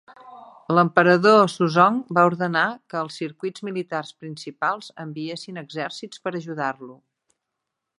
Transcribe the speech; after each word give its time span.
L'emperador 0.77 1.43
Suzong 1.55 1.99
va 2.19 2.23
ordenar 2.31 2.65
que 2.93 2.99
els 3.03 3.19
circuits 3.23 3.67
militars 3.69 4.13
principals 4.25 4.93
enviessin 5.09 5.65
exèrcits 5.67 6.27
per 6.27 6.39
ajudar-lo. 6.43 7.03